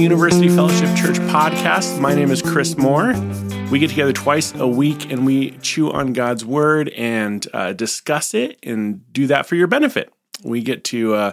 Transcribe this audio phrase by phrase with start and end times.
[0.00, 2.00] University Fellowship Church podcast.
[2.00, 3.12] My name is Chris Moore.
[3.70, 8.32] We get together twice a week and we chew on God's word and uh, discuss
[8.32, 10.10] it and do that for your benefit.
[10.42, 11.32] We get to uh,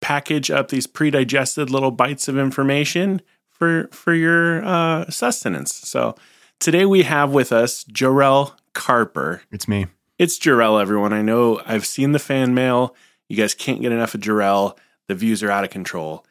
[0.00, 5.74] package up these pre-digested little bites of information for for your uh, sustenance.
[5.74, 6.14] So
[6.58, 9.42] today we have with us Jarrell Carper.
[9.52, 9.86] It's me.
[10.18, 11.12] It's Jarrell, everyone.
[11.12, 12.96] I know I've seen the fan mail.
[13.28, 14.78] You guys can't get enough of Jarrell.
[15.08, 16.24] The views are out of control.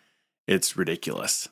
[0.47, 1.47] It's ridiculous.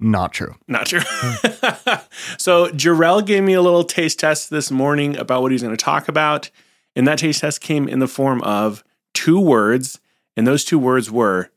[0.00, 0.54] Not true.
[0.66, 1.00] Not true.
[2.38, 5.82] so Jarrell gave me a little taste test this morning about what he's going to
[5.82, 6.50] talk about.
[6.96, 8.82] And that taste test came in the form of
[9.14, 10.00] two words.
[10.36, 11.50] And those two words were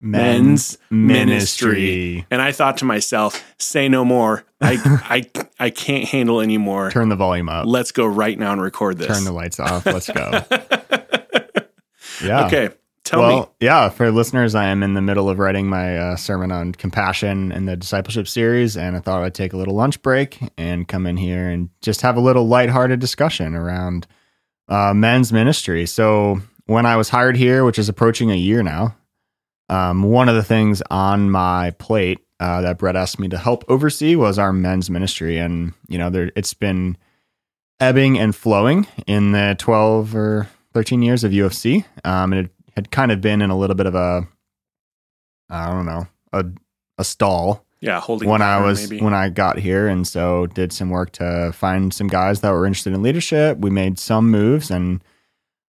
[0.00, 2.26] men's ministry.
[2.30, 4.44] And I thought to myself, say no more.
[4.60, 6.90] I I I can't handle anymore.
[6.90, 7.66] Turn the volume up.
[7.66, 9.08] Let's go right now and record this.
[9.08, 9.86] Turn the lights off.
[9.86, 10.30] Let's go.
[12.24, 12.46] yeah.
[12.46, 12.70] Okay.
[13.08, 13.46] Tell well, me.
[13.60, 17.50] yeah, for listeners, I am in the middle of writing my uh, sermon on compassion
[17.52, 21.06] in the discipleship series, and I thought I'd take a little lunch break and come
[21.06, 24.06] in here and just have a little lighthearted discussion around
[24.68, 25.86] uh, men's ministry.
[25.86, 28.94] So, when I was hired here, which is approaching a year now,
[29.70, 33.64] um, one of the things on my plate uh, that Brett asked me to help
[33.68, 36.98] oversee was our men's ministry, and you know, there it's been
[37.80, 42.90] ebbing and flowing in the twelve or thirteen years of UFC, um, and it had
[42.92, 44.26] kind of been in a little bit of a,
[45.50, 46.44] I don't know, a
[46.98, 49.02] a stall Yeah, holding when I was maybe.
[49.02, 52.66] when I got here, and so did some work to find some guys that were
[52.66, 53.58] interested in leadership.
[53.58, 55.02] We made some moves, and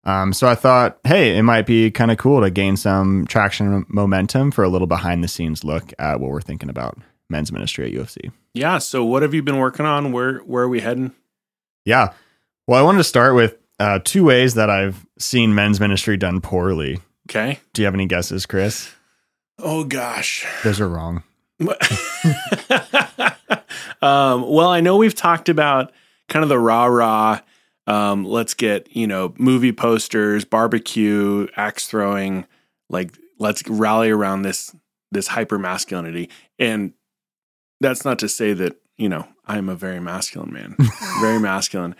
[0.05, 3.73] um, so I thought, hey, it might be kind of cool to gain some traction
[3.73, 6.97] and momentum for a little behind the scenes look at what we're thinking about
[7.29, 8.31] men's ministry at UFC.
[8.55, 8.77] yeah.
[8.79, 10.11] So what have you been working on?
[10.11, 11.13] Where where are we heading?
[11.85, 12.13] Yeah,
[12.67, 16.41] well, I wanted to start with uh, two ways that I've seen men's ministry done
[16.41, 16.99] poorly.
[17.29, 17.59] Okay.
[17.73, 18.93] Do you have any guesses, Chris?
[19.57, 20.45] Oh gosh.
[20.63, 21.23] Those are wrong.
[24.01, 25.91] um, well, I know we've talked about
[26.29, 27.41] kind of the rah rah.
[27.85, 32.45] Um, let's get you know movie posters, barbecue, axe throwing.
[32.89, 34.73] Like let's rally around this
[35.11, 36.93] this hyper masculinity, and
[37.81, 40.77] that's not to say that you know I'm a very masculine man,
[41.19, 41.95] very masculine.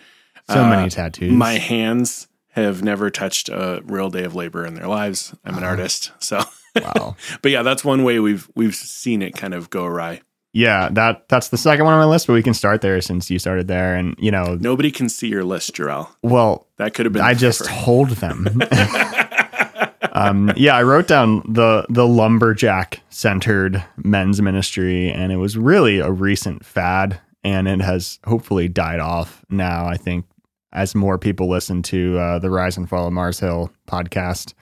[0.52, 1.32] So Uh, many tattoos.
[1.32, 5.34] My hands have never touched a real day of labor in their lives.
[5.44, 6.42] I'm an artist, so.
[6.76, 7.16] wow.
[7.42, 10.20] but yeah, that's one way we've we've seen it kind of go awry.
[10.52, 13.30] Yeah, that that's the second one on my list, but we can start there since
[13.30, 13.94] you started there.
[13.94, 16.08] And you know, Nobody can see your list, Jarrell.
[16.24, 17.22] well, That could have been.
[17.22, 18.48] I just hold them.
[20.12, 25.98] um, yeah, I wrote down the the lumberjack centered men's ministry, and it was really
[26.00, 29.86] a recent fad, and it has hopefully died off now.
[29.86, 30.24] I think
[30.72, 34.54] as more people listen to uh, the Rise and Fall of Mars Hill podcast.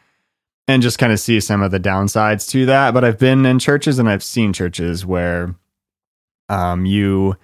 [0.67, 2.93] And just kind of see some of the downsides to that.
[2.93, 5.55] But I've been in churches and I've seen churches where
[6.51, 7.37] um, you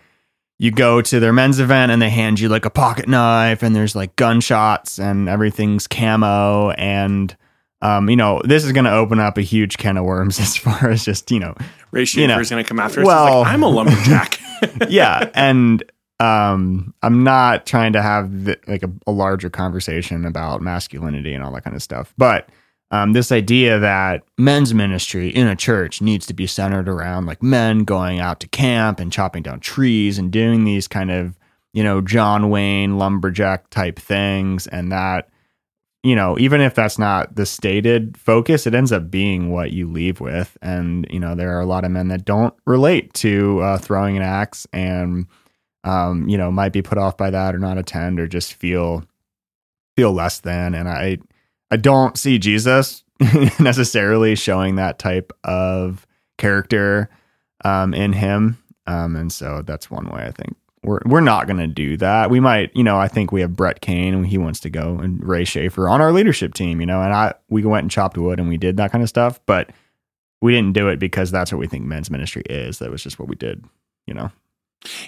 [0.58, 3.74] you go to their men's event and they hand you like a pocket knife and
[3.74, 7.34] there's like gunshots and everything's camo and
[7.82, 10.56] um, you know this is going to open up a huge can of worms as
[10.56, 11.54] far as just you know
[11.92, 13.06] Ray Schaefer you know, is going to come after us.
[13.06, 14.38] well- Well, like, I'm a lumberjack.
[14.88, 15.82] yeah and
[16.20, 21.42] um i'm not trying to have the, like a, a larger conversation about masculinity and
[21.42, 22.48] all that kind of stuff but
[22.90, 27.42] um this idea that men's ministry in a church needs to be centered around like
[27.42, 31.36] men going out to camp and chopping down trees and doing these kind of
[31.72, 35.28] you know john wayne lumberjack type things and that
[36.04, 39.90] you know even if that's not the stated focus it ends up being what you
[39.90, 40.56] leave with.
[40.62, 44.16] And you know there are a lot of men that don't relate to uh, throwing
[44.16, 45.26] an axe and
[45.84, 49.04] um, you know might be put off by that or not attend or just feel
[49.96, 51.16] feel less than and i
[51.70, 53.04] i don't see jesus
[53.60, 56.06] necessarily showing that type of
[56.36, 57.08] character
[57.64, 61.58] um, in him um, and so that's one way i think we're we're not going
[61.58, 62.30] to do that.
[62.30, 64.98] We might, you know, I think we have Brett Kane and he wants to go
[64.98, 68.18] and Ray Schaefer on our leadership team, you know, and I we went and chopped
[68.18, 69.70] wood and we did that kind of stuff, but
[70.40, 72.78] we didn't do it because that's what we think men's ministry is.
[72.78, 73.64] That was just what we did,
[74.06, 74.30] you know.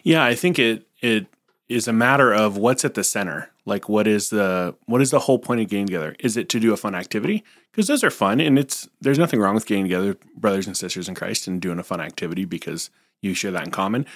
[0.03, 1.27] Yeah, I think it it
[1.69, 3.51] is a matter of what's at the center.
[3.65, 6.15] Like, what is the what is the whole point of getting together?
[6.21, 7.45] Is it to do a fun activity?
[7.71, 11.09] Because those are fun, and it's there's nothing wrong with getting together, brothers and sisters
[11.09, 12.91] in Christ, and doing a fun activity because
[13.23, 14.07] you share that in common.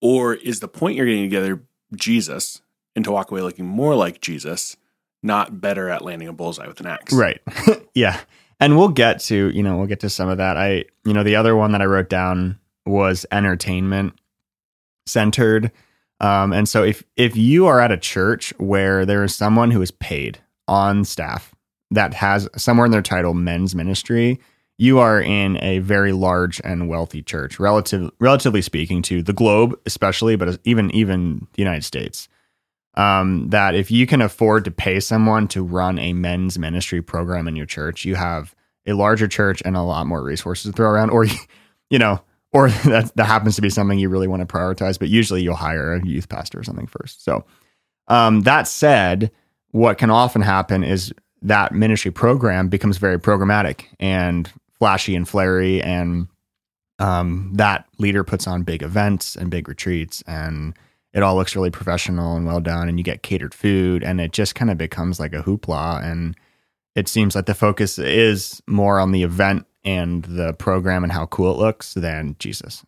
[0.00, 1.62] Or is the point you're getting together
[1.96, 2.60] Jesus
[2.94, 4.76] and to walk away looking more like Jesus,
[5.22, 7.12] not better at landing a bullseye with an axe?
[7.12, 7.40] Right.
[7.94, 8.20] yeah.
[8.60, 10.56] And we'll get to, you know, we'll get to some of that.
[10.56, 14.18] I, you know, the other one that I wrote down was entertainment
[15.08, 15.72] centered.
[16.20, 19.82] Um, and so if if you are at a church where there is someone who
[19.82, 21.54] is paid on staff
[21.90, 24.40] that has somewhere in their title men's ministry,
[24.78, 29.78] you are in a very large and wealthy church, relative, relatively speaking to the globe,
[29.86, 32.28] especially, but even even the United States.
[32.94, 37.46] Um, that if you can afford to pay someone to run a men's ministry program
[37.46, 38.56] in your church, you have
[38.86, 41.26] a larger church and a lot more resources to throw around, or
[41.90, 42.20] you know,
[42.52, 44.98] or that that happens to be something you really want to prioritize.
[44.98, 47.24] But usually, you'll hire a youth pastor or something first.
[47.24, 47.44] So,
[48.08, 49.30] um, that said,
[49.70, 51.12] what can often happen is
[51.42, 56.28] that ministry program becomes very programmatic and flashy and flary, and
[56.98, 60.74] um, that leader puts on big events and big retreats, and
[61.12, 64.32] it all looks really professional and well done, and you get catered food, and it
[64.32, 66.36] just kind of becomes like a hoopla and
[66.98, 71.24] it seems like the focus is more on the event and the program and how
[71.26, 72.84] cool it looks than Jesus.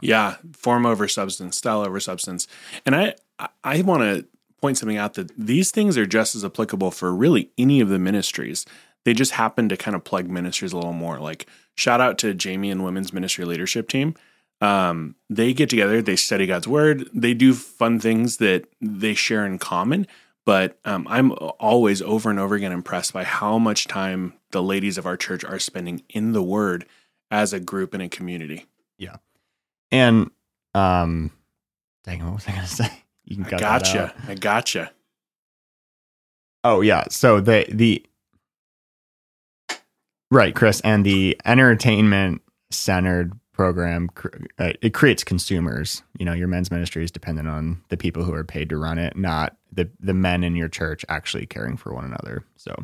[0.00, 2.48] Yeah, form over substance, style over substance.
[2.84, 3.14] And I
[3.62, 4.26] I want to
[4.60, 7.98] point something out that these things are just as applicable for really any of the
[7.98, 8.66] ministries.
[9.04, 11.20] They just happen to kind of plug ministries a little more.
[11.20, 11.46] Like
[11.76, 14.14] shout out to Jamie and Women's Ministry Leadership Team.
[14.60, 19.44] Um, they get together, they study God's word, they do fun things that they share
[19.44, 20.06] in common,
[20.44, 24.98] but um, I'm always over and over again impressed by how much time the ladies
[24.98, 26.86] of our church are spending in the Word
[27.30, 28.66] as a group and a community.
[28.98, 29.16] Yeah,
[29.90, 30.30] and
[30.74, 31.30] um,
[32.04, 33.02] dang, what was I going to say?
[33.24, 34.14] You can I gotcha.
[34.28, 34.92] I gotcha.
[36.64, 38.04] Oh yeah, so the the
[40.30, 44.08] right, Chris, and the entertainment centered program
[44.58, 48.32] uh, it creates consumers you know your men's ministry is dependent on the people who
[48.32, 51.92] are paid to run it not the the men in your church actually caring for
[51.92, 52.74] one another so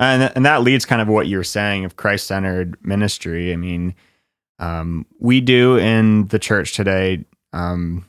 [0.00, 3.52] and and that leads kind of what you're saying of christ-centered ministry.
[3.52, 3.94] I mean
[4.58, 8.04] um, we do in the church today um,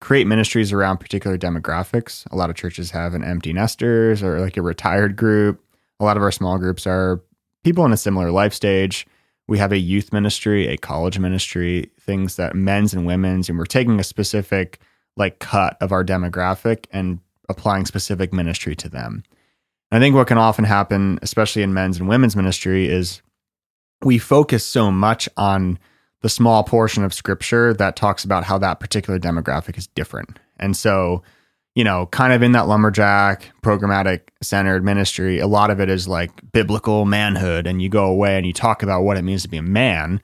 [0.00, 2.30] create ministries around particular demographics.
[2.30, 5.62] A lot of churches have an empty nesters or like a retired group.
[6.00, 7.22] A lot of our small groups are
[7.62, 9.06] people in a similar life stage.
[9.46, 13.64] We have a youth ministry, a college ministry, things that men's and women's, and we're
[13.64, 14.80] taking a specific
[15.16, 19.22] like cut of our demographic and applying specific ministry to them.
[19.94, 23.22] I think what can often happen, especially in men's and women's ministry, is
[24.02, 25.78] we focus so much on
[26.22, 30.38] the small portion of scripture that talks about how that particular demographic is different.
[30.58, 31.22] And so
[31.74, 36.06] you know, kind of in that lumberjack programmatic centered ministry, a lot of it is
[36.06, 37.66] like biblical manhood.
[37.66, 40.20] And you go away and you talk about what it means to be a man.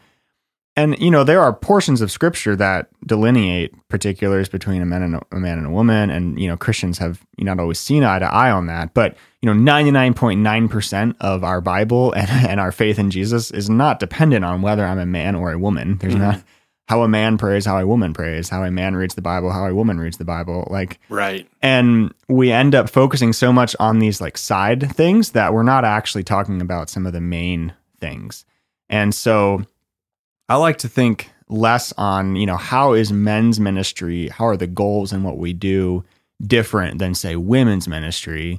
[0.81, 5.17] And, you know, there are portions of scripture that delineate particulars between a man and
[5.17, 6.09] a, a man and a woman.
[6.09, 8.95] And, you know, Christians have not always seen eye to eye on that.
[8.95, 14.01] But, you know, 99.9% of our Bible and, and our faith in Jesus is not
[14.01, 15.99] dependent on whether I'm a man or a woman.
[15.99, 16.23] There's mm-hmm.
[16.23, 16.43] not
[16.89, 19.67] how a man prays, how a woman prays, how a man reads the Bible, how
[19.67, 20.67] a woman reads the Bible.
[20.71, 21.47] Like, right.
[21.61, 25.85] And we end up focusing so much on these like side things that we're not
[25.85, 28.47] actually talking about some of the main things.
[28.89, 29.63] And so
[30.51, 34.67] I like to think less on, you know, how is men's ministry, how are the
[34.67, 36.03] goals and what we do
[36.45, 38.59] different than, say, women's ministry,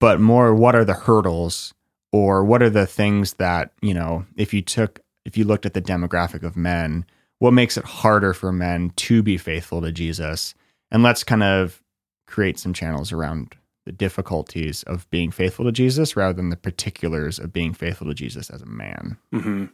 [0.00, 1.74] but more what are the hurdles
[2.10, 5.74] or what are the things that, you know, if you took, if you looked at
[5.74, 7.06] the demographic of men,
[7.38, 10.54] what makes it harder for men to be faithful to Jesus.
[10.90, 11.80] And let's kind of
[12.26, 13.54] create some channels around
[13.86, 18.14] the difficulties of being faithful to Jesus rather than the particulars of being faithful to
[18.14, 19.18] Jesus as a man.
[19.32, 19.66] Mm-hmm.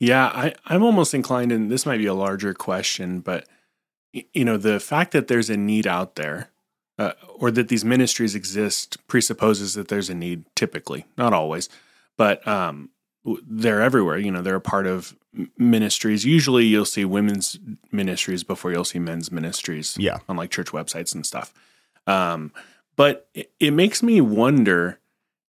[0.00, 3.46] Yeah, I, I'm almost inclined, and this might be a larger question, but
[4.12, 6.50] you know, the fact that there's a need out there,
[6.98, 10.44] uh, or that these ministries exist, presupposes that there's a need.
[10.56, 11.68] Typically, not always,
[12.16, 12.88] but um,
[13.46, 14.18] they're everywhere.
[14.18, 15.14] You know, they're a part of
[15.56, 16.24] ministries.
[16.24, 17.58] Usually you'll see women's
[17.92, 19.96] ministries before you'll see men's ministries.
[19.98, 20.18] Yeah.
[20.28, 21.52] On like church websites and stuff.
[22.06, 22.52] Um,
[22.96, 24.98] but it, it makes me wonder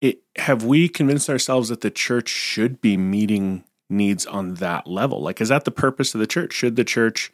[0.01, 5.21] it, have we convinced ourselves that the church should be meeting needs on that level?
[5.21, 6.53] Like, is that the purpose of the church?
[6.53, 7.31] Should the church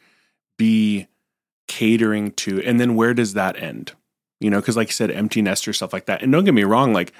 [0.58, 1.08] be
[1.68, 3.92] catering to, and then where does that end?
[4.40, 6.22] You know, because like you said, empty nester stuff like that.
[6.22, 7.12] And don't get me wrong, like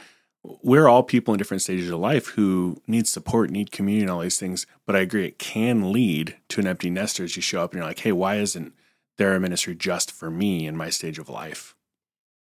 [0.43, 4.21] we're all people in different stages of life who need support, need community, and all
[4.21, 4.67] these things.
[4.87, 7.79] But I agree, it can lead to an empty nester as you show up and
[7.79, 8.73] you're like, hey, why isn't
[9.19, 11.75] there a ministry just for me in my stage of life?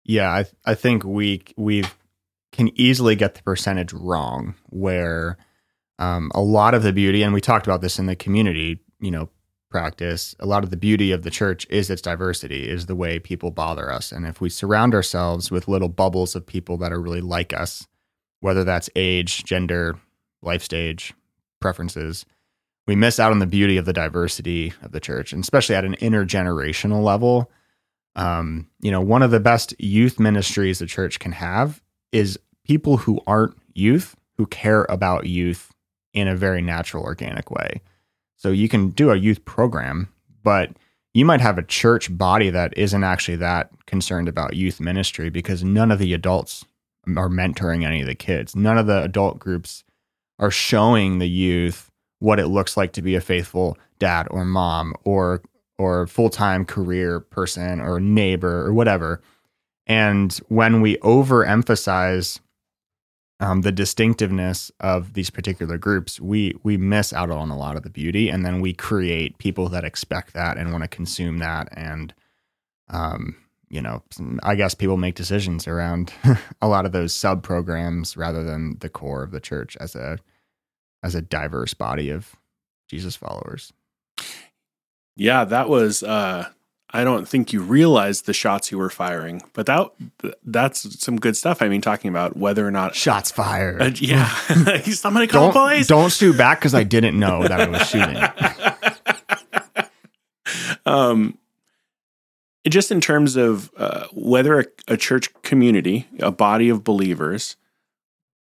[0.05, 1.85] Yeah, I I think we we
[2.51, 5.37] can easily get the percentage wrong where
[6.03, 9.13] um, a lot of the beauty, and we talked about this in the community, you
[9.13, 9.29] know,
[9.71, 10.35] practice.
[10.41, 13.53] A lot of the beauty of the church is its diversity, is the way people
[13.53, 14.11] bother us.
[14.11, 17.87] And if we surround ourselves with little bubbles of people that are really like us,
[18.41, 19.97] whether that's age, gender,
[20.43, 21.15] life stage,
[21.61, 22.27] preferences,
[22.89, 25.85] we miss out on the beauty of the diversity of the church, and especially at
[25.85, 27.49] an intergenerational level.
[28.17, 31.81] Um, you know, one of the best youth ministries the church can have
[32.11, 35.72] is people who aren't youth who care about youth
[36.13, 37.81] in a very natural, organic way.
[38.37, 40.09] So you can do a youth program,
[40.43, 40.71] but
[41.15, 45.63] you might have a church body that isn't actually that concerned about youth ministry because
[45.63, 46.65] none of the adults
[47.17, 48.57] are mentoring any of the kids.
[48.57, 49.85] None of the adult groups
[50.39, 54.95] are showing the youth what it looks like to be a faithful dad or mom
[55.05, 55.43] or
[55.79, 59.21] or full-time career person or neighbor or whatever.
[59.87, 62.39] And when we overemphasize
[63.43, 67.83] um, the distinctiveness of these particular groups, we we miss out on a lot of
[67.83, 71.69] the beauty, and then we create people that expect that and want to consume that,
[71.73, 72.15] and
[72.89, 73.37] um,
[73.69, 74.03] you know,
[74.45, 76.13] I guess people make decisions around
[76.63, 80.19] a lot of those sub programs rather than the core of the church as a
[81.03, 82.37] as a diverse body of
[82.89, 83.73] Jesus followers.
[85.17, 86.51] Yeah, that was uh
[86.95, 89.91] I don't think you realized the shots you were firing, but that
[90.45, 91.63] that's some good stuff.
[91.63, 93.81] I mean, talking about whether or not shots fired.
[93.81, 94.29] Uh, yeah,
[94.83, 95.87] somebody call don't, police.
[95.87, 98.23] Don't shoot back because I didn't know that I was shooting.
[100.87, 101.39] um,
[102.69, 107.57] just in terms of uh, whether a, a church community, a body of believers,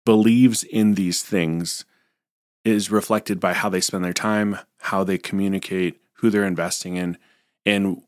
[0.05, 1.87] believes in these things,
[2.63, 7.17] is reflected by how they spend their time, how they communicate, who they're investing in
[7.67, 8.03] and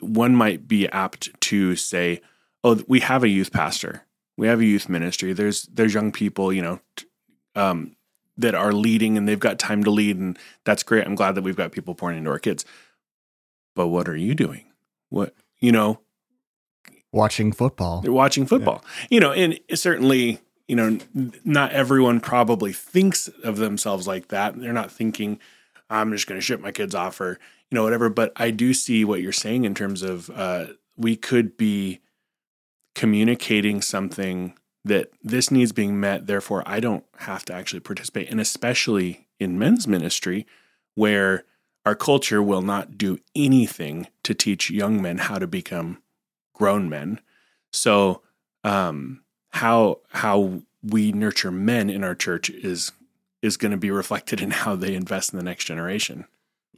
[0.00, 2.20] one might be apt to say,
[2.62, 4.04] "Oh, we have a youth pastor.
[4.36, 5.32] We have a youth ministry.
[5.32, 6.80] There's there's young people, you know,
[7.54, 7.96] um,
[8.36, 11.06] that are leading, and they've got time to lead, and that's great.
[11.06, 12.64] I'm glad that we've got people pouring into our kids.
[13.74, 14.66] But what are you doing?
[15.10, 16.00] What you know?
[17.12, 18.02] Watching football.
[18.02, 18.84] They're watching football.
[18.84, 19.06] Yeah.
[19.10, 20.98] You know, and certainly, you know,
[21.44, 24.60] not everyone probably thinks of themselves like that.
[24.60, 25.40] They're not thinking,
[25.90, 27.38] "I'm just going to ship my kids off," or
[27.70, 31.16] you know whatever but i do see what you're saying in terms of uh, we
[31.16, 32.00] could be
[32.94, 38.40] communicating something that this needs being met therefore i don't have to actually participate and
[38.40, 40.46] especially in men's ministry
[40.94, 41.44] where
[41.88, 46.02] our culture will not do anything to teach young men how to become
[46.52, 47.18] grown men.
[47.72, 48.20] So
[48.62, 52.92] um, how how we nurture men in our church is
[53.40, 56.26] is going to be reflected in how they invest in the next generation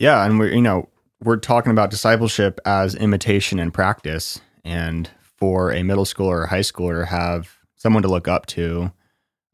[0.01, 0.89] yeah, and we're you know
[1.23, 6.61] we're talking about discipleship as imitation and practice, and for a middle schooler or high
[6.61, 8.91] schooler have someone to look up to,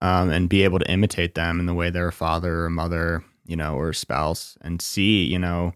[0.01, 3.57] um, and be able to imitate them in the way they're father or mother, you
[3.57, 5.73] know, or spouse, and see, you know,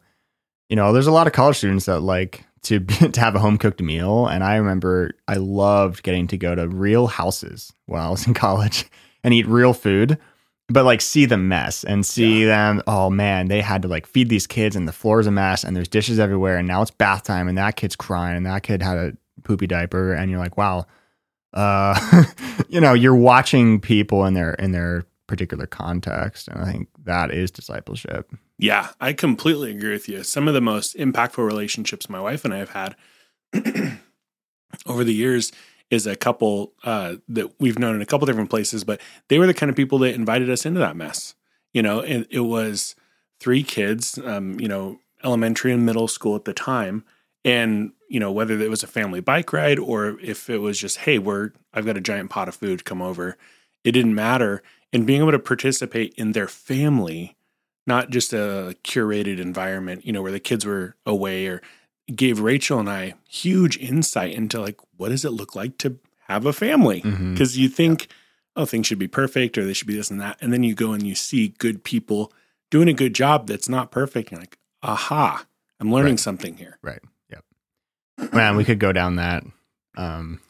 [0.68, 2.78] you know, there's a lot of college students that like to
[3.10, 6.68] to have a home cooked meal, and I remember I loved getting to go to
[6.68, 8.88] real houses while I was in college
[9.24, 10.16] and eat real food
[10.70, 12.46] but like see the mess and see yeah.
[12.46, 15.30] them oh man they had to like feed these kids and the floor is a
[15.30, 18.46] mess and there's dishes everywhere and now it's bath time and that kid's crying and
[18.46, 19.12] that kid had a
[19.42, 20.86] poopy diaper and you're like wow
[21.54, 22.24] uh
[22.68, 27.30] you know you're watching people in their in their particular context and i think that
[27.30, 32.20] is discipleship yeah i completely agree with you some of the most impactful relationships my
[32.20, 32.96] wife and i have had
[34.86, 35.52] over the years
[35.90, 39.46] is a couple uh, that we've known in a couple different places, but they were
[39.46, 41.34] the kind of people that invited us into that mess.
[41.72, 42.96] You know, and it was
[43.38, 47.04] three kids, um, you know, elementary and middle school at the time,
[47.44, 50.98] and you know whether it was a family bike ride or if it was just
[50.98, 53.36] hey, we're I've got a giant pot of food, come over.
[53.84, 57.36] It didn't matter, and being able to participate in their family,
[57.86, 61.62] not just a curated environment, you know, where the kids were away or
[62.16, 65.98] gave Rachel and I huge insight into like what does it look like to
[66.28, 67.00] have a family?
[67.00, 67.60] Because mm-hmm.
[67.60, 68.62] you think, yeah.
[68.62, 70.38] oh, things should be perfect or they should be this and that.
[70.40, 72.32] And then you go and you see good people
[72.70, 74.30] doing a good job that's not perfect.
[74.30, 75.46] And like, aha,
[75.80, 76.20] I'm learning right.
[76.20, 76.78] something here.
[76.82, 77.00] Right.
[77.30, 78.32] Yep.
[78.32, 79.44] Man, we could go down that
[79.96, 80.40] um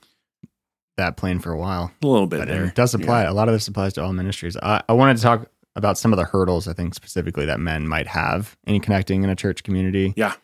[0.97, 1.93] that plane for a while.
[2.03, 2.67] A little bit there.
[2.67, 3.23] It does apply.
[3.23, 3.31] Yeah.
[3.31, 4.57] A lot of this applies to all ministries.
[4.57, 7.89] I, I wanted to talk about some of the hurdles I think specifically that men
[7.89, 10.13] might have in connecting in a church community.
[10.17, 10.35] Yeah.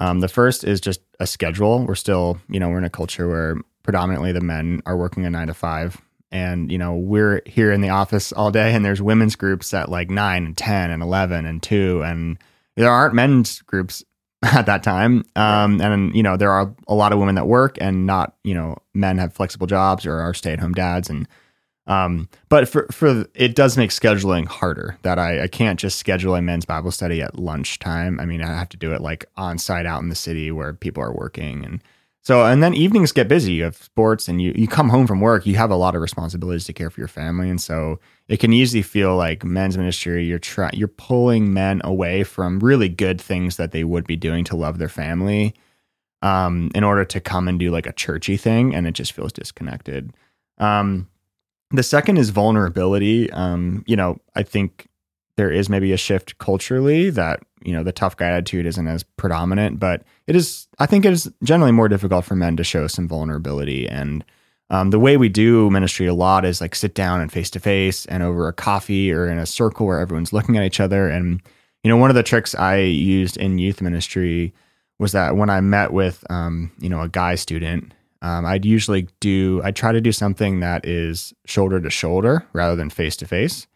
[0.00, 1.86] Um, the first is just a schedule.
[1.86, 5.30] We're still, you know, we're in a culture where predominantly the men are working a
[5.30, 6.00] nine to five.
[6.32, 9.88] And, you know, we're here in the office all day and there's women's groups at
[9.88, 12.02] like nine and 10 and 11 and two.
[12.02, 12.38] And
[12.76, 14.02] there aren't men's groups
[14.42, 15.24] at that time.
[15.36, 18.54] Um, and, you know, there are a lot of women that work and not, you
[18.54, 21.10] know, men have flexible jobs or are stay at home dads.
[21.10, 21.28] And,
[21.90, 24.96] um, but for for it does make scheduling harder.
[25.02, 28.20] That I, I can't just schedule a men's Bible study at lunchtime.
[28.20, 30.72] I mean, I have to do it like on site out in the city where
[30.72, 31.82] people are working, and
[32.22, 33.54] so and then evenings get busy.
[33.54, 35.46] You have sports, and you you come home from work.
[35.46, 38.52] You have a lot of responsibilities to care for your family, and so it can
[38.52, 40.24] easily feel like men's ministry.
[40.24, 44.44] You're trying you're pulling men away from really good things that they would be doing
[44.44, 45.56] to love their family,
[46.22, 49.32] um, in order to come and do like a churchy thing, and it just feels
[49.32, 50.12] disconnected.
[50.58, 51.08] Um,
[51.70, 53.30] the second is vulnerability.
[53.32, 54.88] Um, you know, I think
[55.36, 59.02] there is maybe a shift culturally that you know the tough guy attitude isn't as
[59.02, 60.66] predominant, but it is.
[60.78, 64.24] I think it is generally more difficult for men to show some vulnerability and.
[64.72, 67.58] Um, the way we do ministry a lot is like sit down and face to
[67.58, 71.08] face and over a coffee or in a circle where everyone's looking at each other.
[71.08, 71.42] And,
[71.82, 74.54] you know, one of the tricks I used in youth ministry
[75.00, 79.08] was that when I met with, um, you know, a guy student, um, I'd usually
[79.20, 83.26] do, I'd try to do something that is shoulder to shoulder rather than face to
[83.26, 83.66] face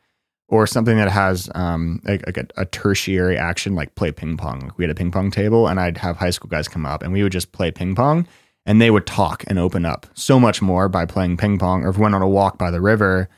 [0.48, 4.72] or something that has um, like a, a, tertiary action, like play ping pong.
[4.76, 7.12] We had a ping pong table, and I'd have high school guys come up, and
[7.12, 8.28] we would just play ping pong,
[8.66, 11.84] and they would talk and open up so much more by playing ping pong.
[11.84, 13.28] Or if we went on a walk by the river,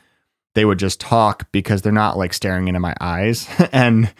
[0.53, 3.47] they would just talk because they're not like staring into my eyes.
[3.71, 4.13] and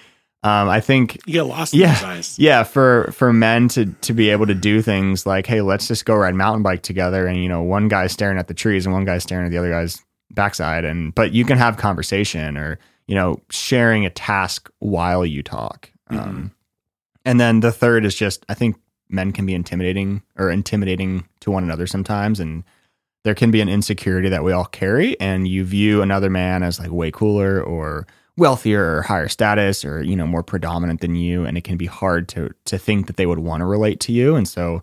[0.44, 4.46] um, I think you get lost yeah, Yeah, for for men to to be able
[4.48, 7.64] to do things like, hey, let's just go ride mountain bike together, and you know,
[7.64, 10.02] one guy's staring at the trees and one guy's staring at the other guy's
[10.32, 15.42] backside and but you can have conversation or you know sharing a task while you
[15.42, 16.22] talk mm-hmm.
[16.22, 16.52] um,
[17.26, 18.76] and then the third is just i think
[19.10, 22.64] men can be intimidating or intimidating to one another sometimes and
[23.24, 26.80] there can be an insecurity that we all carry and you view another man as
[26.80, 28.06] like way cooler or
[28.38, 31.88] wealthier or higher status or you know more predominant than you and it can be
[31.88, 34.82] hard to to think that they would want to relate to you and so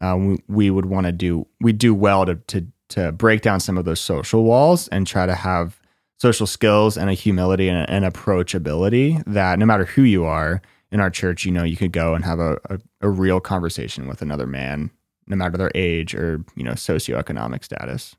[0.00, 3.60] uh, we, we would want to do we do well to to to break down
[3.60, 5.80] some of those social walls and try to have
[6.18, 10.60] social skills and a humility and an approachability that no matter who you are
[10.92, 14.06] in our church, you know, you could go and have a, a, a real conversation
[14.06, 14.90] with another man,
[15.26, 18.16] no matter their age or, you know, socioeconomic status.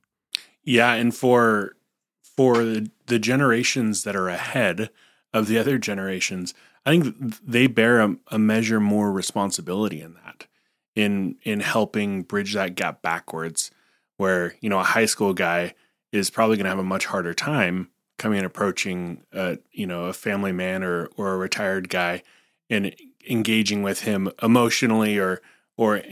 [0.64, 0.94] Yeah.
[0.94, 1.76] And for,
[2.24, 4.90] for the, the generations that are ahead
[5.34, 6.54] of the other generations,
[6.86, 10.48] I think they bear a, a measure more responsibility in that,
[10.96, 13.70] in, in helping bridge that gap backwards
[14.16, 15.74] where you know a high school guy
[16.14, 20.06] is probably going to have a much harder time coming and approaching a you know
[20.06, 22.24] a family man or or a retired guy
[22.70, 22.96] and
[23.30, 25.42] engaging with him emotionally or
[25.76, 26.04] or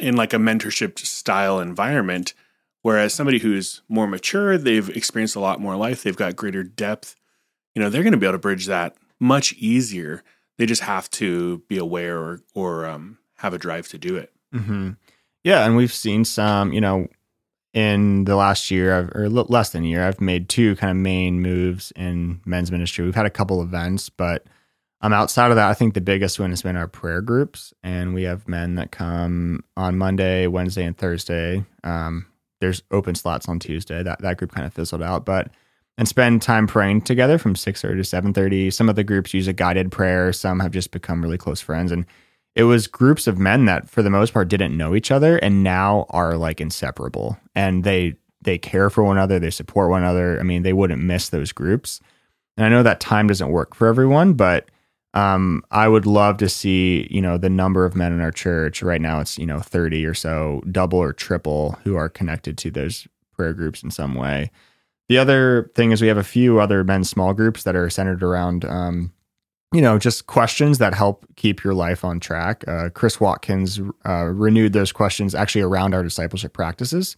[0.00, 2.34] in like a mentorship style environment
[2.82, 7.16] whereas somebody who's more mature they've experienced a lot more life they've got greater depth
[7.74, 10.22] you know they're going to be able to bridge that much easier
[10.58, 14.32] they just have to be aware or or um, have a drive to do it
[14.54, 14.90] mm-hmm.
[15.44, 17.08] yeah and we've seen some you know
[17.74, 21.40] in the last year or less than a year, I've made two kind of main
[21.40, 23.04] moves in men's ministry.
[23.04, 24.46] We've had a couple events, but
[25.00, 28.14] um, outside of that, I think the biggest one has been our prayer groups, and
[28.14, 31.64] we have men that come on Monday, Wednesday, and Thursday.
[31.84, 32.26] Um,
[32.60, 34.02] there's open slots on Tuesday.
[34.02, 35.50] That that group kind of fizzled out, but
[35.96, 38.70] and spend time praying together from six thirty to seven thirty.
[38.70, 40.32] Some of the groups use a guided prayer.
[40.32, 42.06] Some have just become really close friends, and
[42.58, 45.62] it was groups of men that for the most part didn't know each other and
[45.62, 50.38] now are like inseparable and they they care for one another they support one another
[50.40, 52.00] i mean they wouldn't miss those groups
[52.56, 54.70] and i know that time doesn't work for everyone but
[55.18, 58.82] um, i would love to see you know the number of men in our church.
[58.82, 62.70] Right now it's you know 30 or so double or triple who are connected to
[62.70, 64.50] those prayer groups in some way.
[65.08, 68.22] The other thing is we have a few other men's small groups that are centered
[68.22, 69.12] around um,
[69.72, 72.66] you know, just questions that help keep your life on track.
[72.66, 77.16] Uh, Chris Watkins uh, renewed those questions actually around our discipleship practices,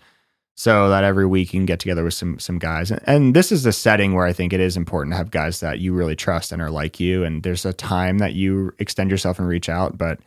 [0.55, 2.91] so that every week you can get together with some some guys.
[2.91, 5.79] And, this is a setting where I think it is important to have guys that
[5.79, 7.25] you really trust and are like you.
[7.25, 10.21] And there's a time that you extend yourself and reach out, but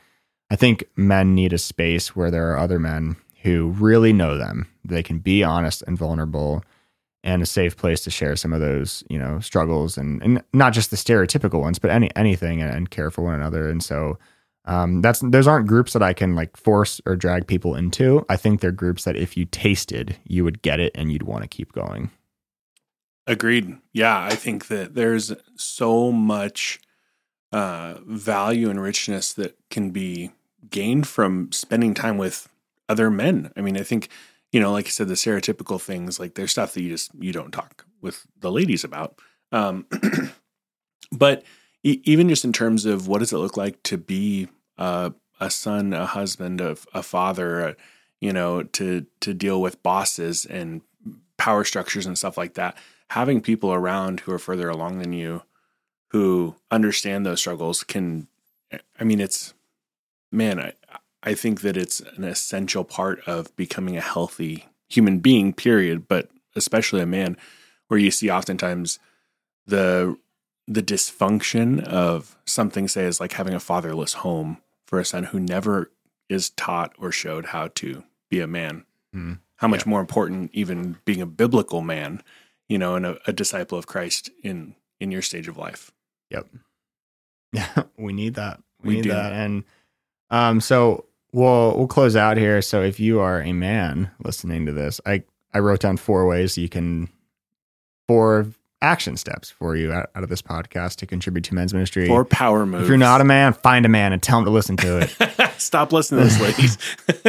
[0.50, 4.68] I think men need a space where there are other men who really know them.
[4.86, 6.64] They can be honest and vulnerable
[7.24, 10.74] and a safe place to share some of those you know struggles and and not
[10.74, 14.18] just the stereotypical ones but any anything and, and care for one another and so
[14.66, 18.26] um, that's those aren't groups that I can like force or drag people into.
[18.30, 21.44] I think they're groups that if you tasted, you would get it and you'd want
[21.44, 22.12] to keep going.
[23.28, 23.78] Agreed.
[23.94, 26.80] Yeah, I think that there's so much
[27.52, 30.32] uh, value and richness that can be
[30.70, 32.50] gained from spending time with
[32.90, 33.52] other men.
[33.56, 34.10] I mean, I think
[34.54, 37.34] you know, like I said, the stereotypical things, like there's stuff that you just you
[37.34, 39.20] don't talk with the ladies about.
[39.52, 39.88] Um,
[41.12, 41.44] but
[41.84, 45.94] even just in terms of what does it look like to be uh, a son,
[45.94, 47.76] a husband, a, a father, a,
[48.22, 50.82] you know, to to deal with bosses and
[51.38, 52.78] power structures and stuff like that.
[53.10, 55.44] Having people around who are further along than you,
[56.10, 58.28] who understand those struggles, can.
[59.00, 59.54] I mean, it's
[60.32, 60.60] man.
[60.60, 60.74] I
[61.22, 66.30] I think that it's an essential part of becoming a healthy human being, period, but
[66.56, 67.38] especially a man,
[67.88, 69.00] where you see oftentimes
[69.66, 70.18] the
[70.68, 75.40] the dysfunction of something say is like having a fatherless home for a son who
[75.40, 75.92] never
[76.30, 78.86] is taught or showed how to be a man.
[79.16, 79.40] Mm.
[79.58, 79.90] How much yeah.
[79.90, 82.22] more important even being a biblical man,
[82.68, 85.92] you know, and a, a disciple of Christ in in your stage of life.
[86.30, 86.48] Yep.
[87.56, 88.60] Yeah, we need that.
[88.82, 89.10] We, We need do.
[89.10, 89.32] that.
[89.32, 89.64] And
[90.32, 92.64] um, so we'll we'll close out here.
[92.64, 95.24] So if you are a man listening to this, I
[95.54, 97.10] I wrote down four ways you can
[98.08, 98.48] four
[98.84, 102.06] action steps for you out, out of this podcast to contribute to men's ministry.
[102.06, 102.84] For power moves.
[102.84, 105.52] if you're not a man, find a man and tell him to listen to it.
[105.58, 106.76] Stop listening to this, ladies.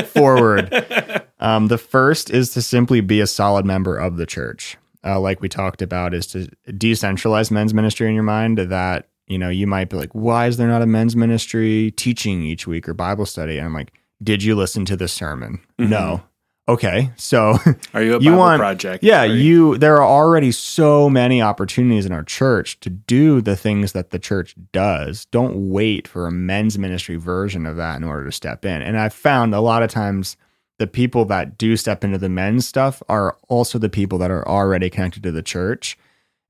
[0.12, 1.24] Forward.
[1.38, 4.76] Um, the first is to simply be a solid member of the church.
[5.06, 8.58] Uh, like we talked about, is to decentralize men's ministry in your mind.
[8.58, 12.42] That you know you might be like, why is there not a men's ministry teaching
[12.42, 13.58] each week or Bible study?
[13.58, 15.60] And I'm like, did you listen to the sermon?
[15.78, 15.90] Mhm.
[15.90, 16.22] No.
[16.66, 17.58] Okay, so
[17.92, 19.04] Are you a You Bible want- project?
[19.04, 23.54] yeah, Are you there are already so many opportunities in our church to do the
[23.54, 25.26] things that the church does.
[25.26, 28.80] Don't wait for a men's ministry version of that in order to step in.
[28.80, 30.38] And I've found a lot of times
[30.78, 34.46] the people that do step into the men's stuff are also the people that are
[34.48, 35.98] already connected to the church.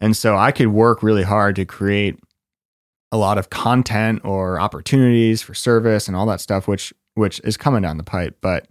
[0.00, 2.20] And so I could work really hard to create
[3.10, 7.56] a lot of content or opportunities for service and all that stuff which which is
[7.56, 8.68] coming down the pipe, but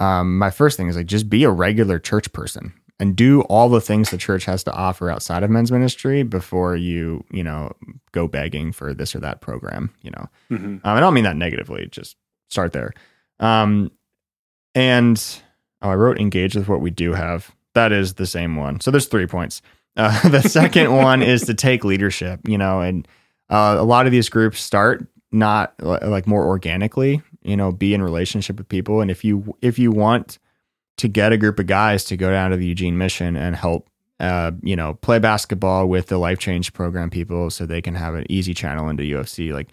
[0.00, 3.68] um, my first thing is like just be a regular church person and do all
[3.68, 7.72] the things the church has to offer outside of men's ministry before you you know
[8.12, 10.26] go begging for this or that program you know?
[10.50, 10.64] Mhm.
[10.64, 12.16] um, i don't mean that negatively just
[12.48, 12.92] start there.
[13.38, 13.90] Um,
[14.74, 15.22] and
[15.82, 17.54] oh i wrote engage with what we do have.
[17.74, 18.80] That is the same one.
[18.80, 19.62] So there's three points.
[19.96, 23.06] Uh, the second one is to take leadership you know and
[23.50, 28.02] uh, a lot of these groups start not like more organically you know be in
[28.02, 29.00] relationship with people.
[29.00, 30.38] And if you if you want
[30.96, 33.88] to get a group of guys to go down to the Eugene mission and help
[34.18, 38.14] uh, you know play basketball with the life change program people so they can have
[38.14, 39.68] an easy channel into UFC like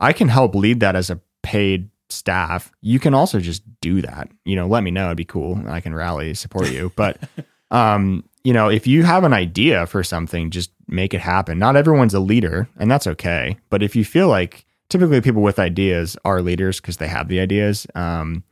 [0.00, 2.70] I can help lead that as a paid staff.
[2.80, 4.30] You can also just do that.
[4.44, 5.06] You know let me know.
[5.06, 5.60] It'd be cool.
[5.66, 6.92] I can rally support you.
[6.94, 7.18] But
[7.72, 11.58] um you know if you have an idea for something just make it happen.
[11.58, 13.58] Not everyone's a leader and that's okay.
[13.68, 17.40] But if you feel like typically people with ideas are leaders because they have the
[17.40, 18.42] ideas um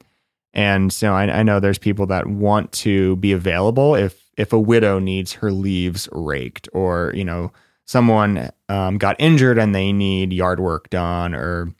[0.57, 4.59] and so I, I know there's people that want to be available if if a
[4.59, 7.53] widow needs her leaves raked or you know
[7.85, 11.73] someone um, got injured and they need yard work done or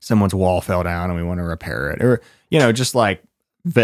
[0.00, 3.22] someone's wall fell down and we want to repair it or you know just like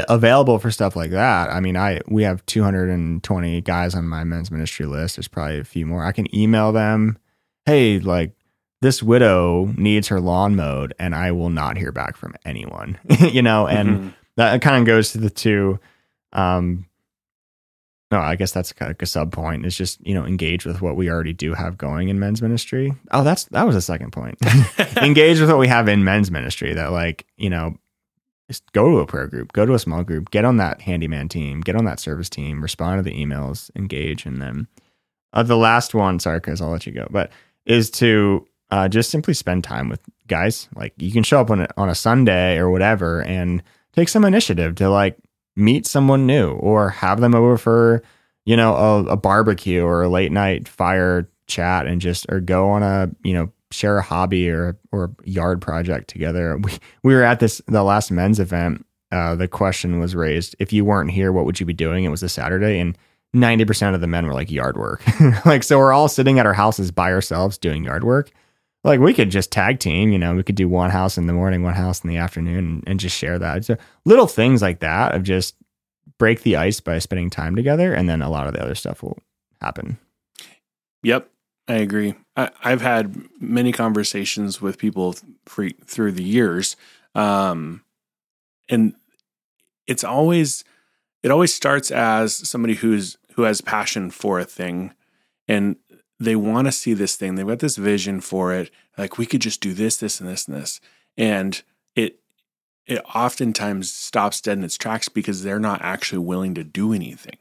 [0.09, 1.51] available for stuff like that.
[1.51, 5.17] I mean i we have 220 guys on my men's ministry list.
[5.17, 6.05] There's probably a few more.
[6.05, 7.19] I can email them
[7.67, 8.33] hey like
[8.83, 13.41] this widow needs her lawn mowed and i will not hear back from anyone you
[13.43, 14.15] know and Mhm.
[14.37, 15.79] that kind of goes to the two
[16.35, 16.85] um
[18.11, 20.83] no i guess that's kind of a sub point is just you know engage with
[20.83, 22.93] what we already do have going in men's ministry.
[23.11, 24.37] Oh that's that was a second point.
[24.99, 27.77] Engage with what we have in men's ministry that like you know
[28.51, 31.29] just go to a prayer group go to a small group get on that handyman
[31.29, 34.69] team get on that service team respond to the emails engage in them.
[35.33, 37.31] Uh, the last one sorry chris i'll let you go but
[37.65, 40.69] is to uh, just simply spend time with guys.
[40.75, 44.25] Like you can show up on a, on a sunday or whatever and take some
[44.25, 45.19] initiative to like
[45.55, 48.03] meet someone new or have them over for
[48.47, 52.71] you know a, a barbecue or a late night fire chat and just or go
[52.71, 56.59] on a you know share a hobby or or yard project together.
[56.63, 60.73] We, we were at this the last men's event uh, the question was raised if
[60.73, 62.05] you weren't here what would you be doing?
[62.05, 62.97] It was a saturday and
[63.37, 65.03] 90% of the men were like yard work.
[65.45, 68.31] Like so we're all sitting at our houses by ourselves doing yard work
[68.85, 71.33] like we could just tag team, you know, we could do one house in the
[71.33, 73.65] morning, one house in the afternoon, and, and just share that.
[73.65, 75.55] So little things like that of just
[76.19, 79.03] break the ice by spending time together, and then a lot of the other stuff
[79.03, 79.19] will
[79.61, 79.99] happen.
[81.03, 81.29] Yep,
[81.69, 82.15] I agree.
[82.37, 85.17] I, I've had many conversations with people
[85.47, 86.77] for, through the years,
[87.15, 87.83] um,
[88.69, 88.95] and
[89.87, 90.65] it's always
[91.23, 94.93] it always starts as somebody who's who has passion for a thing,
[95.47, 95.77] and
[96.23, 97.35] they want to see this thing.
[97.35, 98.71] They've got this vision for it.
[98.97, 100.81] Like we could just do this, this, and this, and this,
[101.17, 101.63] and
[101.95, 102.21] it
[102.87, 107.37] it oftentimes stops dead in its tracks because they're not actually willing to do anything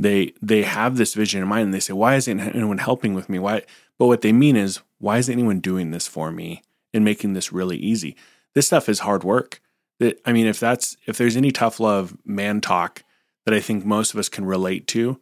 [0.00, 3.28] they they have this vision in mind and they say why isn't anyone helping with
[3.28, 3.62] me why
[3.98, 6.62] but what they mean is why isn't anyone doing this for me
[6.94, 8.16] and making this really easy
[8.54, 9.60] this stuff is hard work
[9.98, 13.02] that i mean if that's if there's any tough love man talk
[13.44, 15.20] that i think most of us can relate to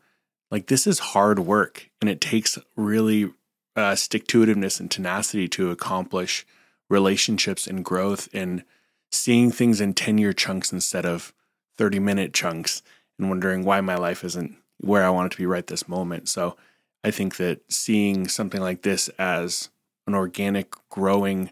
[0.51, 3.33] like this is hard work and it takes really
[3.77, 6.47] uh, stick to itiveness and tenacity to accomplish
[6.89, 8.65] relationships and growth and
[9.11, 11.33] seeing things in 10 year chunks instead of
[11.77, 12.83] 30 minute chunks
[13.19, 16.29] and wondering why my life isn't where I want it to be right this moment.
[16.29, 16.57] So
[17.05, 19.71] I think that seeing something like this as
[20.07, 21.51] an organic, growing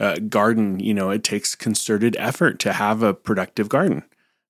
[0.00, 4.02] uh, garden, you know, it takes concerted effort to have a productive garden.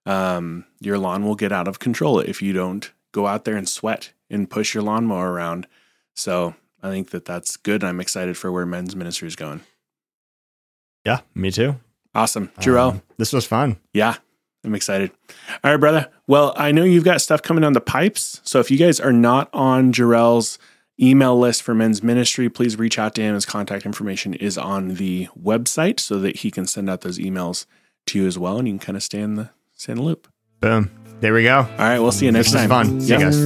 [0.07, 3.67] Um, your lawn will get out of control if you don't go out there and
[3.67, 5.67] sweat and push your lawnmower around.
[6.15, 7.83] So I think that that's good.
[7.83, 9.61] I'm excited for where men's ministry is going.
[11.07, 11.77] Yeah, me too.
[12.15, 12.49] Awesome.
[12.61, 12.93] Jarrell.
[12.93, 13.79] Um, this was fun.
[13.93, 14.17] Yeah,
[14.65, 15.11] I'm excited.
[15.63, 16.09] All right, brother.
[16.27, 18.41] Well, I know you've got stuff coming on the pipes.
[18.45, 20.59] So if you guys are not on Jarrell's
[21.01, 23.35] email list for men's ministry, please reach out to him.
[23.35, 27.67] His contact information is on the website so that he can send out those emails
[28.07, 30.05] to you as well, and you can kind of stay in the stay in the
[30.05, 30.29] loop.
[30.61, 31.04] Boom.
[31.25, 31.61] There we go.
[31.61, 32.69] All right, we'll see you next This time.
[32.69, 33.01] fun.
[33.01, 33.39] See you guys.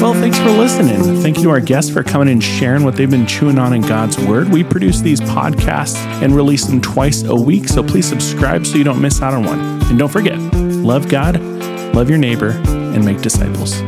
[0.00, 1.20] Well, thanks for listening.
[1.20, 3.82] Thank you to our guests for coming and sharing what they've been chewing on in
[3.82, 4.48] God's Word.
[4.48, 8.84] We produce these podcasts and release them twice a week, so please subscribe so you
[8.84, 9.60] don't miss out on one.
[9.90, 11.38] And don't forget, love God,
[11.94, 13.78] love your neighbor, and make disciples.